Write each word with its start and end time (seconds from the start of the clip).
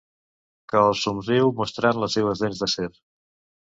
Que 0.73 0.81
els 0.85 1.03
somriu 1.09 1.53
mostrant 1.63 2.03
les 2.07 2.19
seues 2.21 2.45
dents 2.47 2.67
d'acer. 2.67 2.93